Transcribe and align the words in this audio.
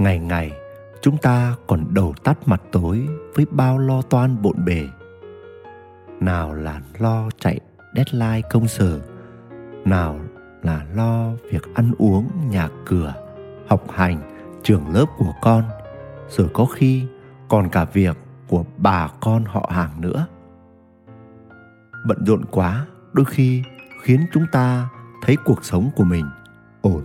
ngày 0.00 0.18
ngày, 0.18 0.52
chúng 1.00 1.16
ta 1.16 1.54
còn 1.66 1.94
đầu 1.94 2.14
tắt 2.24 2.38
mặt 2.46 2.62
tối 2.72 3.08
với 3.34 3.46
bao 3.50 3.78
lo 3.78 4.02
toan 4.02 4.42
bộn 4.42 4.64
bề. 4.64 4.88
Nào 6.20 6.54
là 6.54 6.80
lo 6.98 7.28
chạy 7.38 7.60
deadline 7.94 8.40
công 8.50 8.68
sở, 8.68 9.00
nào 9.84 10.20
là 10.62 10.86
lo 10.94 11.30
việc 11.50 11.74
ăn 11.74 11.92
uống, 11.98 12.30
nhà 12.50 12.68
cửa, 12.86 13.14
học 13.68 13.84
hành, 13.90 14.18
trường 14.62 14.94
lớp 14.94 15.06
của 15.18 15.32
con, 15.42 15.64
rồi 16.28 16.48
có 16.54 16.64
khi 16.64 17.06
còn 17.48 17.68
cả 17.68 17.84
việc 17.84 18.16
của 18.48 18.64
bà 18.76 19.08
con 19.20 19.44
họ 19.44 19.70
hàng 19.72 20.00
nữa. 20.00 20.26
Bận 22.06 22.24
rộn 22.26 22.44
quá, 22.50 22.86
đôi 23.12 23.24
khi 23.24 23.62
khiến 24.02 24.20
chúng 24.32 24.44
ta 24.52 24.88
thấy 25.22 25.36
cuộc 25.44 25.64
sống 25.64 25.90
của 25.96 26.04
mình 26.04 26.24
ổn. 26.82 27.02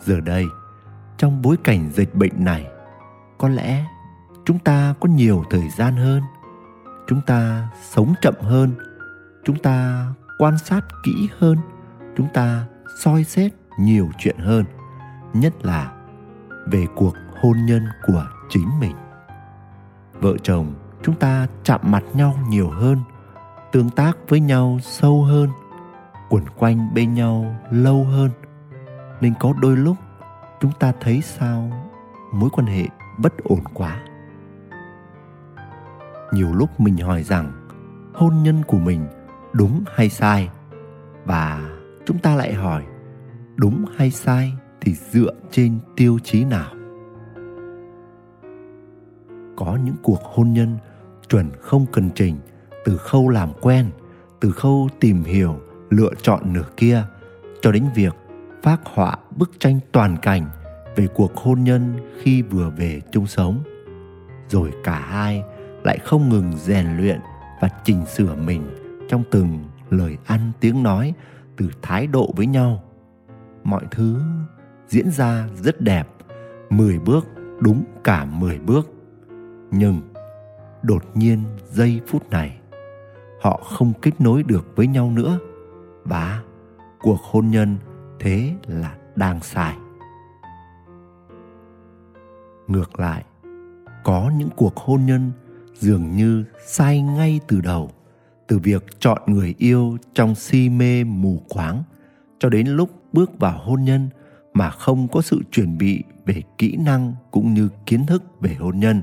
Giờ 0.00 0.20
đây 0.20 0.46
trong 1.24 1.42
bối 1.42 1.56
cảnh 1.64 1.90
dịch 1.92 2.14
bệnh 2.14 2.44
này, 2.44 2.66
có 3.38 3.48
lẽ 3.48 3.84
chúng 4.44 4.58
ta 4.58 4.94
có 5.00 5.08
nhiều 5.08 5.44
thời 5.50 5.68
gian 5.68 5.96
hơn, 5.96 6.22
chúng 7.06 7.20
ta 7.26 7.68
sống 7.82 8.14
chậm 8.20 8.34
hơn, 8.40 8.74
chúng 9.44 9.58
ta 9.58 10.06
quan 10.38 10.58
sát 10.58 10.80
kỹ 11.04 11.28
hơn, 11.38 11.58
chúng 12.16 12.28
ta 12.34 12.66
soi 13.02 13.24
xét 13.24 13.52
nhiều 13.78 14.08
chuyện 14.18 14.38
hơn, 14.38 14.64
nhất 15.32 15.66
là 15.66 15.92
về 16.66 16.86
cuộc 16.96 17.14
hôn 17.40 17.56
nhân 17.66 17.82
của 18.06 18.26
chính 18.48 18.68
mình. 18.80 18.96
Vợ 20.12 20.36
chồng 20.42 20.74
chúng 21.02 21.14
ta 21.14 21.46
chạm 21.62 21.80
mặt 21.84 22.04
nhau 22.14 22.38
nhiều 22.48 22.70
hơn, 22.70 22.98
tương 23.72 23.90
tác 23.90 24.16
với 24.28 24.40
nhau 24.40 24.78
sâu 24.82 25.22
hơn, 25.22 25.48
quẩn 26.30 26.44
quanh 26.58 26.94
bên 26.94 27.14
nhau 27.14 27.56
lâu 27.70 28.04
hơn, 28.04 28.30
nên 29.20 29.34
có 29.40 29.52
đôi 29.60 29.76
lúc 29.76 29.96
chúng 30.64 30.72
ta 30.72 30.92
thấy 31.00 31.20
sao 31.20 31.70
mối 32.32 32.50
quan 32.50 32.66
hệ 32.66 32.84
bất 33.18 33.32
ổn 33.44 33.60
quá? 33.74 34.04
Nhiều 36.32 36.52
lúc 36.52 36.80
mình 36.80 36.96
hỏi 36.96 37.22
rằng, 37.22 37.68
hôn 38.14 38.42
nhân 38.42 38.62
của 38.66 38.78
mình 38.78 39.06
đúng 39.52 39.84
hay 39.94 40.08
sai? 40.08 40.50
Và 41.24 41.70
chúng 42.06 42.18
ta 42.18 42.34
lại 42.34 42.54
hỏi, 42.54 42.84
đúng 43.56 43.84
hay 43.96 44.10
sai 44.10 44.52
thì 44.80 44.94
dựa 44.94 45.30
trên 45.50 45.78
tiêu 45.96 46.18
chí 46.24 46.44
nào? 46.44 46.74
Có 49.56 49.78
những 49.84 49.96
cuộc 50.02 50.22
hôn 50.22 50.52
nhân 50.52 50.78
chuẩn 51.28 51.50
không 51.60 51.86
cần 51.92 52.10
trình, 52.14 52.36
từ 52.84 52.96
khâu 52.96 53.28
làm 53.28 53.52
quen, 53.60 53.90
từ 54.40 54.50
khâu 54.50 54.88
tìm 55.00 55.24
hiểu, 55.24 55.60
lựa 55.90 56.10
chọn 56.22 56.52
nửa 56.52 56.66
kia, 56.76 57.04
cho 57.62 57.72
đến 57.72 57.84
việc 57.94 58.14
phác 58.64 58.80
họa 58.84 59.16
bức 59.36 59.50
tranh 59.60 59.80
toàn 59.92 60.16
cảnh 60.22 60.46
về 60.96 61.06
cuộc 61.14 61.36
hôn 61.36 61.64
nhân 61.64 61.96
khi 62.22 62.42
vừa 62.42 62.70
về 62.70 63.00
chung 63.12 63.26
sống. 63.26 63.62
Rồi 64.48 64.70
cả 64.84 64.98
hai 64.98 65.42
lại 65.82 65.98
không 66.04 66.28
ngừng 66.28 66.52
rèn 66.56 66.96
luyện 66.96 67.20
và 67.60 67.68
chỉnh 67.84 68.06
sửa 68.06 68.34
mình 68.34 68.62
trong 69.08 69.22
từng 69.30 69.64
lời 69.90 70.16
ăn 70.26 70.52
tiếng 70.60 70.82
nói 70.82 71.14
từ 71.56 71.70
thái 71.82 72.06
độ 72.06 72.32
với 72.36 72.46
nhau. 72.46 72.82
Mọi 73.64 73.82
thứ 73.90 74.20
diễn 74.88 75.10
ra 75.10 75.48
rất 75.62 75.80
đẹp, 75.80 76.08
mười 76.70 76.98
bước 76.98 77.26
đúng 77.60 77.84
cả 78.04 78.24
mười 78.24 78.58
bước. 78.58 78.90
Nhưng 79.70 80.00
đột 80.82 81.04
nhiên 81.14 81.42
giây 81.70 82.00
phút 82.06 82.30
này, 82.30 82.58
họ 83.40 83.60
không 83.64 83.92
kết 84.02 84.20
nối 84.20 84.42
được 84.42 84.76
với 84.76 84.86
nhau 84.86 85.10
nữa 85.10 85.38
và 86.04 86.42
cuộc 87.00 87.20
hôn 87.22 87.50
nhân 87.50 87.76
thế 88.20 88.54
là 88.66 88.96
đang 89.16 89.40
sai. 89.40 89.76
Ngược 92.66 93.00
lại, 93.00 93.24
có 94.04 94.30
những 94.38 94.50
cuộc 94.56 94.76
hôn 94.76 95.06
nhân 95.06 95.32
dường 95.74 96.16
như 96.16 96.44
sai 96.66 97.02
ngay 97.02 97.40
từ 97.48 97.60
đầu, 97.60 97.90
từ 98.46 98.58
việc 98.58 99.00
chọn 99.00 99.22
người 99.26 99.54
yêu 99.58 99.96
trong 100.14 100.34
si 100.34 100.68
mê 100.68 101.04
mù 101.04 101.42
quáng, 101.48 101.82
cho 102.38 102.48
đến 102.48 102.66
lúc 102.66 102.90
bước 103.12 103.38
vào 103.38 103.58
hôn 103.58 103.84
nhân 103.84 104.08
mà 104.54 104.70
không 104.70 105.08
có 105.08 105.22
sự 105.22 105.40
chuẩn 105.50 105.78
bị 105.78 106.02
về 106.26 106.42
kỹ 106.58 106.76
năng 106.76 107.14
cũng 107.30 107.54
như 107.54 107.68
kiến 107.86 108.06
thức 108.06 108.40
về 108.40 108.54
hôn 108.54 108.80
nhân, 108.80 109.02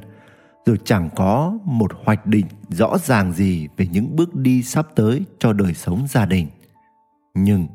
rồi 0.66 0.78
chẳng 0.84 1.10
có 1.16 1.58
một 1.66 1.92
hoạch 2.06 2.26
định 2.26 2.46
rõ 2.70 2.98
ràng 2.98 3.34
gì 3.34 3.68
về 3.78 3.88
những 3.88 4.16
bước 4.16 4.36
đi 4.36 4.64
sắp 4.64 4.88
tới 4.96 5.26
cho 5.40 5.54
đời 5.54 5.74
sống 5.74 6.08
gia 6.10 6.26
đình. 6.26 6.48
Nhưng 7.34 7.68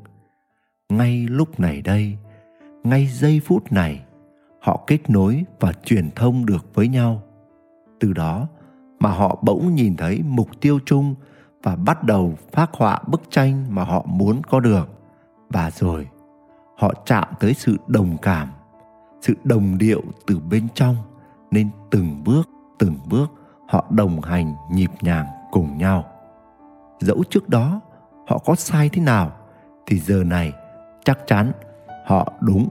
ngay 0.88 1.26
lúc 1.30 1.60
này 1.60 1.82
đây, 1.82 2.18
ngay 2.84 3.06
giây 3.06 3.40
phút 3.44 3.72
này, 3.72 4.04
họ 4.60 4.84
kết 4.86 5.10
nối 5.10 5.44
và 5.60 5.72
truyền 5.72 6.10
thông 6.10 6.46
được 6.46 6.74
với 6.74 6.88
nhau. 6.88 7.22
Từ 8.00 8.12
đó 8.12 8.48
mà 8.98 9.10
họ 9.10 9.38
bỗng 9.42 9.74
nhìn 9.74 9.96
thấy 9.96 10.22
mục 10.26 10.48
tiêu 10.60 10.78
chung 10.86 11.14
và 11.62 11.76
bắt 11.76 12.04
đầu 12.04 12.34
phát 12.52 12.70
họa 12.72 13.00
bức 13.06 13.22
tranh 13.30 13.74
mà 13.74 13.84
họ 13.84 14.04
muốn 14.08 14.42
có 14.42 14.60
được. 14.60 14.88
Và 15.48 15.70
rồi, 15.70 16.08
họ 16.78 16.92
chạm 17.06 17.28
tới 17.40 17.54
sự 17.54 17.76
đồng 17.86 18.16
cảm, 18.22 18.48
sự 19.20 19.34
đồng 19.44 19.78
điệu 19.78 20.02
từ 20.26 20.38
bên 20.38 20.68
trong, 20.74 20.96
nên 21.50 21.70
từng 21.90 22.24
bước 22.24 22.48
từng 22.78 22.98
bước 23.08 23.30
họ 23.68 23.86
đồng 23.90 24.20
hành 24.20 24.54
nhịp 24.72 24.90
nhàng 25.00 25.26
cùng 25.50 25.78
nhau. 25.78 26.04
Dẫu 27.00 27.22
trước 27.30 27.48
đó 27.48 27.80
họ 28.28 28.38
có 28.38 28.54
sai 28.54 28.88
thế 28.88 29.02
nào, 29.02 29.32
thì 29.86 29.98
giờ 29.98 30.24
này 30.24 30.52
chắc 31.06 31.18
chắn 31.26 31.52
họ 32.06 32.32
đúng. 32.40 32.68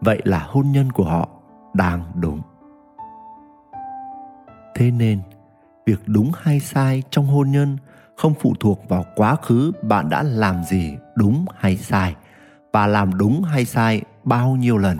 Vậy 0.00 0.22
là 0.24 0.38
hôn 0.48 0.72
nhân 0.72 0.92
của 0.92 1.04
họ 1.04 1.28
đang 1.74 2.02
đúng. 2.14 2.40
Thế 4.74 4.90
nên, 4.90 5.20
việc 5.86 6.00
đúng 6.06 6.30
hay 6.42 6.60
sai 6.60 7.02
trong 7.10 7.26
hôn 7.26 7.50
nhân 7.50 7.76
không 8.16 8.34
phụ 8.40 8.54
thuộc 8.60 8.88
vào 8.88 9.04
quá 9.16 9.36
khứ 9.42 9.72
bạn 9.82 10.08
đã 10.08 10.22
làm 10.22 10.64
gì 10.64 10.96
đúng 11.14 11.44
hay 11.58 11.76
sai, 11.76 12.16
và 12.72 12.86
làm 12.86 13.18
đúng 13.18 13.42
hay 13.42 13.64
sai 13.64 14.02
bao 14.24 14.56
nhiêu 14.56 14.78
lần, 14.78 14.98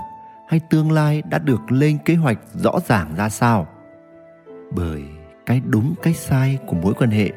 hay 0.48 0.60
tương 0.70 0.92
lai 0.92 1.22
đã 1.30 1.38
được 1.38 1.72
lên 1.72 1.98
kế 2.04 2.14
hoạch 2.14 2.38
rõ 2.54 2.72
ràng 2.86 3.14
ra 3.16 3.28
sao. 3.28 3.66
Bởi 4.74 5.02
cái 5.46 5.60
đúng, 5.64 5.94
cái 6.02 6.14
sai 6.14 6.58
của 6.66 6.76
mối 6.76 6.94
quan 6.94 7.10
hệ 7.10 7.30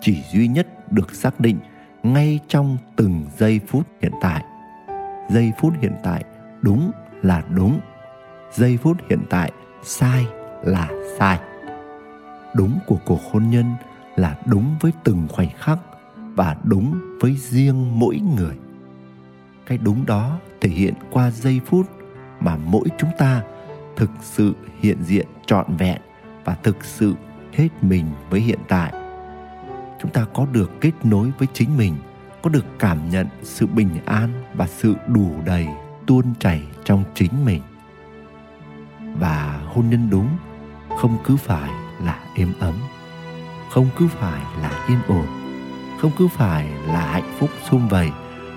chỉ 0.00 0.22
duy 0.32 0.48
nhất 0.48 0.92
được 0.92 1.14
xác 1.14 1.40
định 1.40 1.58
ngay 2.02 2.40
trong 2.48 2.76
từng 2.96 3.26
giây 3.36 3.60
phút 3.68 3.86
hiện 4.02 4.12
tại 4.20 4.44
giây 5.28 5.52
phút 5.58 5.74
hiện 5.80 5.94
tại 6.02 6.24
đúng 6.62 6.90
là 7.22 7.42
đúng. 7.54 7.80
Giây 8.52 8.78
phút 8.82 8.96
hiện 9.10 9.20
tại 9.30 9.52
sai 9.82 10.26
là 10.62 10.88
sai. 11.18 11.40
Đúng 12.54 12.78
của 12.86 12.98
cuộc 13.06 13.20
hôn 13.32 13.50
nhân 13.50 13.74
là 14.16 14.36
đúng 14.46 14.76
với 14.80 14.92
từng 15.04 15.28
khoảnh 15.30 15.50
khắc 15.58 15.78
và 16.16 16.56
đúng 16.64 17.00
với 17.20 17.36
riêng 17.36 17.98
mỗi 17.98 18.20
người. 18.36 18.56
Cái 19.66 19.78
đúng 19.78 20.06
đó 20.06 20.38
thể 20.60 20.70
hiện 20.70 20.94
qua 21.10 21.30
giây 21.30 21.60
phút 21.66 21.86
mà 22.40 22.56
mỗi 22.56 22.88
chúng 22.98 23.10
ta 23.18 23.42
thực 23.96 24.10
sự 24.20 24.54
hiện 24.80 25.02
diện 25.02 25.26
trọn 25.46 25.76
vẹn 25.76 26.00
và 26.44 26.56
thực 26.62 26.84
sự 26.84 27.14
hết 27.52 27.68
mình 27.82 28.06
với 28.30 28.40
hiện 28.40 28.58
tại. 28.68 28.92
Chúng 30.02 30.10
ta 30.10 30.26
có 30.34 30.46
được 30.52 30.70
kết 30.80 30.92
nối 31.04 31.32
với 31.38 31.48
chính 31.52 31.76
mình 31.76 31.94
có 32.42 32.50
được 32.50 32.64
cảm 32.78 33.10
nhận 33.10 33.26
sự 33.42 33.66
bình 33.66 33.90
an 34.06 34.30
và 34.54 34.66
sự 34.66 34.94
đủ 35.08 35.32
đầy, 35.44 35.68
tuôn 36.06 36.34
chảy 36.38 36.62
trong 36.84 37.04
chính 37.14 37.44
mình. 37.44 37.62
Và 39.18 39.60
hôn 39.74 39.90
nhân 39.90 40.08
đúng, 40.10 40.28
không 41.00 41.18
cứ 41.24 41.36
phải 41.36 41.70
là 42.04 42.18
êm 42.36 42.52
ấm, 42.60 42.74
không 43.70 43.88
cứ 43.98 44.08
phải 44.08 44.42
là 44.60 44.84
yên 44.88 44.98
ổn, 45.08 45.26
không 46.00 46.10
cứ 46.18 46.28
phải 46.28 46.66
là 46.86 47.12
hạnh 47.12 47.34
phúc 47.38 47.50
sum 47.70 47.88
vầy 47.88 48.10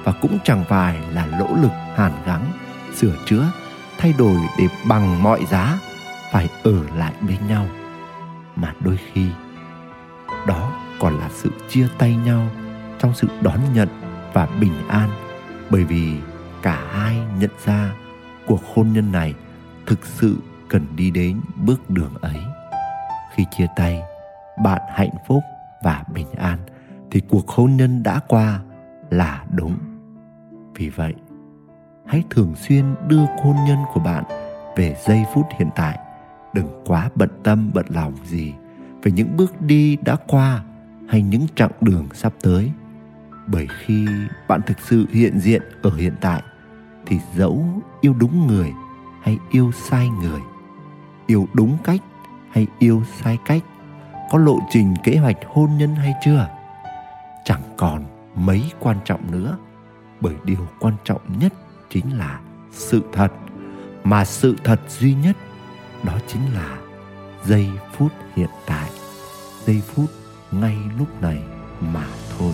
và 0.03 0.11
cũng 0.21 0.37
chẳng 0.43 0.63
phải 0.69 0.99
là 1.11 1.25
nỗ 1.39 1.47
lực 1.61 1.71
hàn 1.95 2.11
gắn, 2.25 2.51
sửa 2.95 3.15
chữa, 3.25 3.51
thay 3.97 4.13
đổi 4.17 4.39
để 4.57 4.67
bằng 4.87 5.23
mọi 5.23 5.45
giá 5.45 5.79
phải 6.31 6.49
ở 6.63 6.83
lại 6.95 7.13
bên 7.21 7.47
nhau. 7.47 7.67
Mà 8.55 8.73
đôi 8.79 8.99
khi, 9.13 9.27
đó 10.47 10.71
còn 10.99 11.17
là 11.19 11.29
sự 11.33 11.51
chia 11.69 11.87
tay 11.97 12.15
nhau 12.15 12.47
trong 13.00 13.13
sự 13.13 13.27
đón 13.42 13.59
nhận 13.74 13.89
và 14.33 14.47
bình 14.59 14.74
an, 14.88 15.09
bởi 15.69 15.83
vì 15.83 16.13
cả 16.62 16.83
hai 16.92 17.18
nhận 17.39 17.51
ra 17.65 17.94
cuộc 18.47 18.62
hôn 18.74 18.94
nhân 18.94 19.12
này 19.12 19.33
thực 19.86 20.06
sự 20.06 20.38
cần 20.69 20.86
đi 20.95 21.12
đến 21.12 21.42
bước 21.56 21.89
đường 21.89 22.13
ấy. 22.21 22.42
Khi 23.36 23.45
chia 23.57 23.68
tay, 23.75 24.01
bạn 24.63 24.81
hạnh 24.94 25.15
phúc 25.27 25.44
và 25.83 26.03
bình 26.13 26.31
an 26.38 26.59
thì 27.12 27.21
cuộc 27.30 27.47
hôn 27.47 27.75
nhân 27.75 28.03
đã 28.03 28.19
qua 28.27 28.59
là 29.09 29.45
đúng. 29.51 29.77
Vì 30.75 30.89
vậy, 30.89 31.13
hãy 32.06 32.24
thường 32.30 32.56
xuyên 32.56 32.86
đưa 33.07 33.25
hôn 33.44 33.56
nhân 33.68 33.77
của 33.94 34.00
bạn 34.00 34.24
về 34.75 34.95
giây 35.06 35.25
phút 35.33 35.45
hiện 35.59 35.69
tại. 35.75 36.00
Đừng 36.53 36.83
quá 36.86 37.09
bận 37.15 37.30
tâm, 37.44 37.71
bận 37.74 37.86
lòng 37.89 38.13
gì 38.25 38.53
về 39.03 39.12
những 39.12 39.38
bước 39.38 39.62
đi 39.62 39.97
đã 40.06 40.15
qua 40.27 40.63
hay 41.09 41.21
những 41.21 41.47
chặng 41.56 41.71
đường 41.81 42.07
sắp 42.13 42.33
tới 42.42 42.71
bởi 43.47 43.68
khi 43.80 44.07
bạn 44.47 44.62
thực 44.62 44.80
sự 44.80 45.06
hiện 45.12 45.39
diện 45.39 45.62
ở 45.81 45.95
hiện 45.95 46.13
tại, 46.21 46.44
thì 47.06 47.19
dẫu 47.36 47.65
yêu 48.01 48.13
đúng 48.13 48.47
người 48.47 48.71
hay 49.21 49.38
yêu 49.50 49.71
sai 49.89 50.09
người, 50.09 50.42
yêu 51.27 51.47
đúng 51.53 51.77
cách 51.83 52.01
hay 52.51 52.68
yêu 52.80 53.03
sai 53.21 53.38
cách, 53.45 53.63
có 54.31 54.38
lộ 54.38 54.59
trình 54.69 54.94
kế 55.03 55.18
hoạch 55.18 55.38
hôn 55.47 55.77
nhân 55.77 55.95
hay 55.95 56.13
chưa, 56.25 56.50
chẳng 57.45 57.62
còn 57.77 58.03
mấy 58.36 58.71
quan 58.80 58.97
trọng 59.06 59.31
nữa. 59.31 59.57
Bởi 60.21 60.33
điều 60.44 60.68
quan 60.80 60.95
trọng 61.03 61.21
nhất 61.39 61.53
chính 61.89 62.18
là 62.18 62.39
sự 62.71 63.01
thật, 63.13 63.31
mà 64.03 64.25
sự 64.25 64.56
thật 64.63 64.81
duy 64.88 65.13
nhất 65.13 65.36
đó 66.03 66.13
chính 66.27 66.53
là 66.53 66.77
giây 67.44 67.69
phút 67.94 68.12
hiện 68.36 68.50
tại, 68.65 68.89
giây 69.65 69.81
phút 69.81 70.09
ngay 70.51 70.77
lúc 71.00 71.21
này 71.21 71.39
mà 71.81 72.06
thôi 72.38 72.53